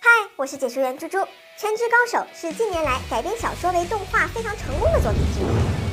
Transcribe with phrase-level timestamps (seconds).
[0.00, 1.18] 嗨，我是解说员猪猪。
[1.58, 5.44] 《全职高手》是近年来改编小说为动画非常成功的作品之一。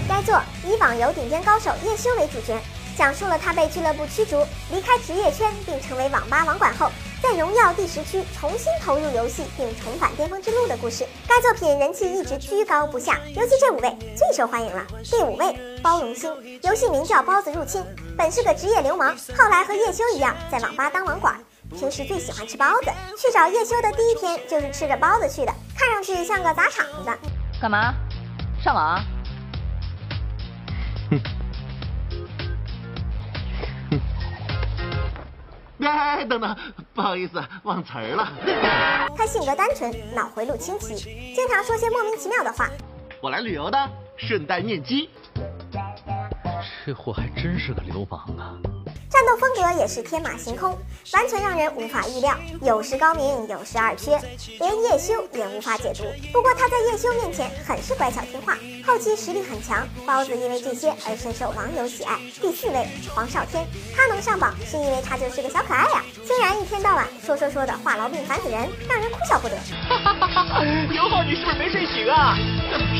[0.07, 2.61] 该作以网游顶尖高手叶修为主角，
[2.95, 6.91] 讲述了他被俱乐部驱逐，离开职业圈，并成为网吧网管后，
[7.27, 11.03] 在荣耀第十区重新投入游戏，并重返巅峰之路的故事。
[11.27, 14.85] 该作品人气一直居高不下，尤其这五位最受欢迎了。
[15.05, 17.81] 第五位，包容星，游戏名叫《包子入侵》，
[18.15, 21.35] 本是个职业流氓，后来和叶修一样，在网吧当网管。
[21.71, 27.17] 平时最喜欢吃包子，去找叶修的第一天就是吃着包子去的，看上去像个砸场子的。
[27.59, 27.91] 干嘛？
[28.63, 29.03] 上网？
[35.85, 36.55] 哎，等等，
[36.93, 38.27] 不好意思，忘词儿了。
[39.15, 40.95] 他性格单纯，脑回路清奇，
[41.35, 42.69] 经常说些莫名其妙的话。
[43.21, 45.09] 我来旅游的，顺带面基。
[46.85, 48.57] 这货还真是个流氓啊！
[49.25, 50.77] 战斗风格也是天马行空，
[51.13, 54.21] 完全让人无法预料，有时高明，有时二缺，
[54.59, 56.03] 连叶修也无法解读。
[56.31, 59.87] 不过他在叶修面前很是乖巧听话，后期实力很强。
[60.05, 62.19] 包子因为这些而深受网友喜爱。
[62.39, 63.65] 第四位黄少天，
[63.95, 69.57] 他能上榜是因为他就是个小可爱呀，虽然一天到晚说说说的话痨病烦死人，让人哭笑不得。
[70.63, 72.37] 刘浩，你是不是没睡醒啊？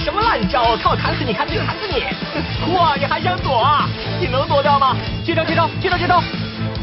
[0.03, 2.75] 什么烂招，看我砍死你，砍死你，砍死你！
[2.75, 3.88] 哇，你还想躲啊？
[4.20, 4.95] 你能躲掉吗？
[5.25, 6.22] 接招，接招，接招，接招！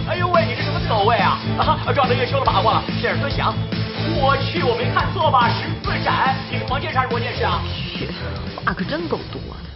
[0.09, 1.39] 哎呦喂，你这什么走位啊？
[1.59, 3.55] 啊，撞得越凶的把握了，这点孙翔！
[4.17, 5.49] 我去，我没看错吧？
[5.51, 7.61] 十字斩，你是黄剑士还是魔剑士啊？
[7.95, 8.09] 去，
[8.65, 9.69] 话可真够多的。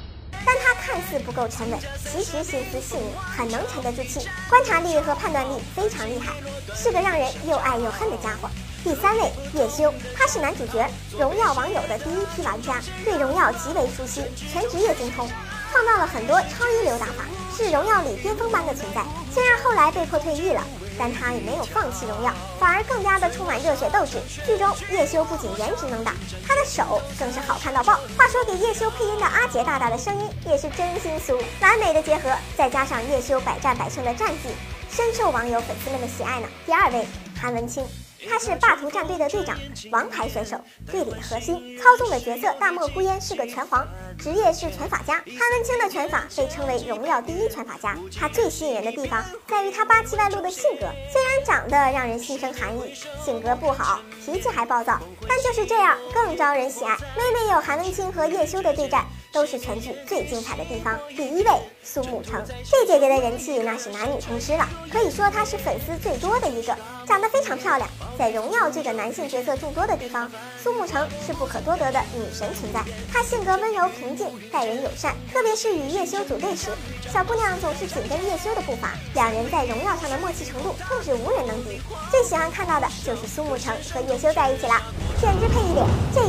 [0.45, 6.33] 但他看似不够沉稳，其实心思细腻，很能沉得住气，观察力和判断力非常厉害，
[6.75, 8.49] 是个让人又爱又恨的家伙。
[8.87, 15.29] 第三位叶修，他是男主角，荣耀网友的第一批玩家，对荣耀极为熟悉，全职业精通，
[15.73, 17.25] 创造了很多超一流打法，
[17.57, 19.03] 是荣耀里巅峰般的存在。
[19.35, 20.63] 虽然后来被迫退役了。
[20.99, 24.19] 但他也没有放弃荣耀，反而更加的充满热血斗志。
[24.47, 26.15] 剧中叶修不仅颜值能打，
[26.49, 28.01] 他的手更是好看到爆。
[28.17, 34.49] 话说给叶修配音的阿杰大大的声音也是真心酥，完美的结合，再加上叶修百战百胜的战绩，
[34.91, 36.49] 深受网友粉丝们的喜爱呢。
[36.65, 37.07] 第二位，
[37.39, 37.85] 韩文清。
[38.29, 39.57] 他是霸图战队的队长，
[39.91, 40.57] 王牌选手，
[40.91, 43.87] 队里的核心，操纵的角色大漠孤烟是个拳皇，
[44.19, 45.15] 职业是拳法家。
[45.27, 47.97] 韩文清的拳法被称为荣耀第一拳法家。
[48.19, 52.95] 他最吸引人的地方在于他八七外露的性格，虽然长得让人心生寒意，
[53.25, 54.99] 性格不好，脾气还暴躁，
[55.29, 56.97] 但就是这样更招人喜爱。
[57.17, 59.05] 妹妹有韩文清和叶修的对战。
[59.37, 60.99] 都是全剧最精彩的地方。
[61.15, 61.51] 第一位，
[61.85, 66.75] 苏沐橙，这姐姐的人气那是男女通吃了，可以说她是粉丝最多的一个，
[67.07, 67.87] 长得非常漂亮。
[68.19, 70.33] 在荣耀这个男性角色众多的地方，
[70.65, 72.81] 苏沐橙是不可多得的女神存在。
[73.13, 76.71] 她性格温柔平静，待人友善，特别是与叶修组队时，
[77.13, 81.79] 小姑娘总是紧跟叶修的步伐，两人在荣耀上的默契程度更是无人能敌。
[82.11, 84.81] 最喜欢看到的就是苏沐橙和叶修在一起了，
[85.21, 86.25] 简直配一脸，这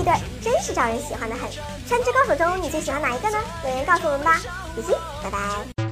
[0.78, 1.50] 招人喜欢的很。
[1.88, 3.38] 全职高手中，你最喜欢哪一个呢？
[3.64, 4.40] 留言告诉我们吧，
[4.76, 5.87] 比心，拜拜。